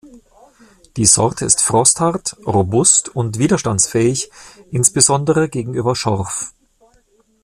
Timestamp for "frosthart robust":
1.61-3.09